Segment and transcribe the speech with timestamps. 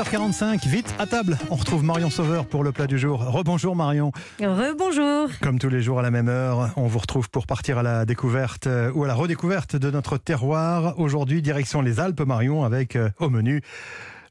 [0.00, 1.36] 7h45, vite à table.
[1.50, 3.20] On retrouve Marion Sauveur pour le plat du jour.
[3.20, 4.12] Rebonjour Marion.
[4.40, 5.28] Rebonjour.
[5.42, 8.06] Comme tous les jours à la même heure, on vous retrouve pour partir à la
[8.06, 10.98] découverte euh, ou à la redécouverte de notre terroir.
[10.98, 13.60] Aujourd'hui, direction les Alpes Marion avec euh, au menu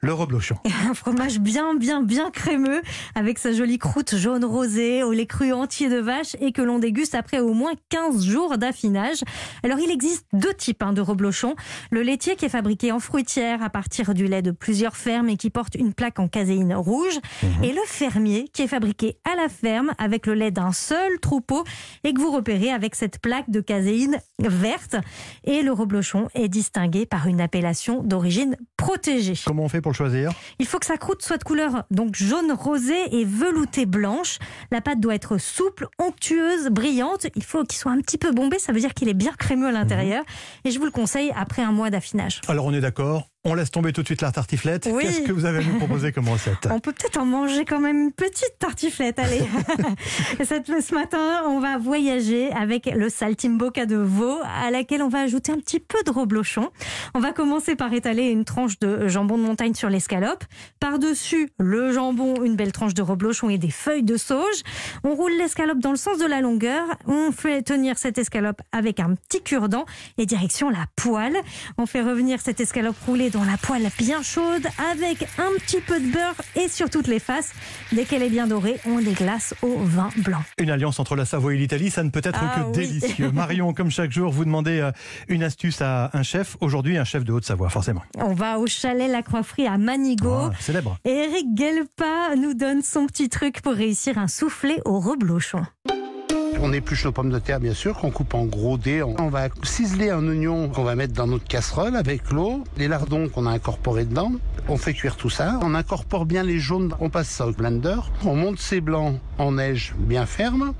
[0.02, 0.56] le reblochon.
[0.90, 2.82] Un fromage bien, bien, bien crémeux
[3.16, 6.80] avec sa jolie croûte jaune rosé au lait cru entier de vache et que l'on
[6.80, 9.24] déguste après au moins 15 jours d'affinage.
[9.64, 11.56] Alors, il existe deux types hein, de reblochon.
[11.92, 15.38] Le laitier qui est fabriqué en fruitière à partir du lait de plusieurs fermes et
[15.38, 17.20] qui porte une plaque en caséine rouge.
[17.44, 17.64] Mhm.
[17.64, 21.64] Et le fermier qui est fabriqué à la ferme avec le lait d'un seul troupeau
[22.04, 24.96] et que vous repérez avec cette plaque de caséine verte.
[25.44, 29.34] Et le reblochon est distingué par une appellation d'origine protégée.
[29.46, 32.16] Comment on fait pour le choisir Il faut que sa croûte soit de couleur donc
[32.16, 34.40] jaune rosé et veloutée blanche.
[34.72, 37.28] La pâte doit être souple, onctueuse, brillante.
[37.36, 39.68] Il faut qu'il soit un petit peu bombé, ça veut dire qu'il est bien crémeux
[39.68, 40.24] à l'intérieur.
[40.66, 42.42] Et je vous le conseille après un mois d'affinage.
[42.48, 44.90] Alors on est d'accord, on laisse tomber tout de suite la tartiflette.
[44.92, 45.04] Oui.
[45.04, 46.68] Qu'est-ce que vous avez à nous proposer comme recette?
[46.72, 49.42] On peut peut-être en manger quand même une petite tartiflette, allez.
[50.44, 55.20] Cette- ce matin, on va voyager avec le saltimbocca de veau, à laquelle on va
[55.22, 56.70] ajouter un petit peu de reblochon.
[57.14, 60.44] On va commencer par étaler une tranche de jambon de montagne sur l'escalope.
[60.80, 64.44] Par-dessus le jambon, une belle tranche de reblochon et des feuilles de sauge.
[65.04, 66.86] On roule l'escalope dans le sens de la longueur.
[67.08, 69.86] On fait tenir cette escalope avec un petit cure-dent
[70.18, 71.38] et direction la poêle.
[71.78, 76.00] On fait revenir cette escalope roulée dans la poêle bien chaude avec un petit peu
[76.00, 77.52] de beurre et sur toutes les faces.
[77.92, 80.42] Dès qu'elle est bien dorée, on les glace au vin blanc.
[80.58, 82.72] Une alliance entre la Savoie et l'Italie, ça ne peut être Ah que oui.
[82.72, 83.32] délicieux.
[83.34, 84.92] Marion, comme chaque jour, vous demandez euh,
[85.28, 86.58] une astuce à un chef.
[86.62, 88.02] Aujourd'hui, un chef de Haute-Savoie, forcément.
[88.18, 90.50] On va au chalet La Croix-Frie à Manigot.
[90.52, 90.98] Ah, célèbre.
[91.06, 95.62] Et Eric Guelpa nous donne son petit truc pour réussir un soufflé au reblochon.
[96.62, 99.02] On épluche nos pommes de terre, bien sûr, qu'on coupe en gros dés.
[99.02, 103.30] On va ciseler un oignon qu'on va mettre dans notre casserole avec l'eau, les lardons
[103.30, 104.34] qu'on a incorporés dedans.
[104.68, 105.58] On fait cuire tout ça.
[105.62, 106.94] On incorpore bien les jaunes.
[107.00, 107.96] On passe ça au blender.
[108.26, 110.74] On monte ces blancs en neige bien ferme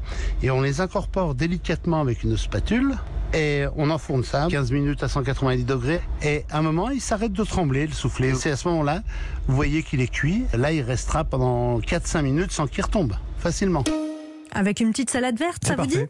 [0.44, 2.96] et on les incorpore délicatement avec une spatule.
[3.34, 6.02] Et on enfourne ça 15 minutes à 190 degrés.
[6.22, 8.36] Et à un moment, il s'arrête de trembler, le soufflé.
[8.36, 9.02] C'est à ce moment-là,
[9.48, 10.44] vous voyez qu'il est cuit.
[10.54, 13.84] Là, il restera pendant 4-5 minutes sans qu'il retombe facilement.
[14.54, 15.98] Avec une petite salade verte, ça vous dit.
[15.98, 16.10] Ouais,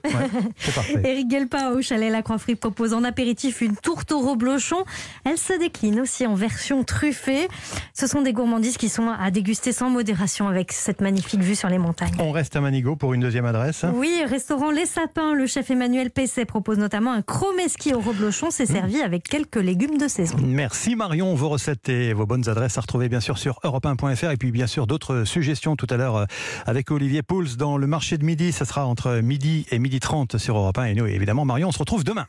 [0.74, 1.02] parfait.
[1.04, 4.84] Eric Guelpa au chalet La Croix-Frie propose en apéritif une tourte au reblochon.
[5.26, 7.48] Elle se décline aussi en version truffée.
[7.94, 11.70] Ce sont des gourmandises qui sont à déguster sans modération avec cette magnifique vue sur
[11.70, 12.16] les montagnes.
[12.20, 13.86] On reste à Manigot pour une deuxième adresse.
[13.94, 18.52] Oui, restaurant Les Sapins, le chef Emmanuel Pesset propose notamment un chromeski au reblochon.
[18.52, 20.38] C'est servi avec quelques légumes de saison.
[20.42, 24.38] Merci Marion, vos recettes et vos bonnes adresses à retrouver bien sûr sur europe1.fr et
[24.38, 26.26] puis bien sûr d'autres suggestions tout à l'heure euh,
[26.66, 28.52] avec Olivier Pouls dans le marché de midi.
[28.52, 31.72] Ça sera entre midi et midi 30 sur Europe 1 et nous évidemment Marion, on
[31.72, 32.28] se retrouve demain.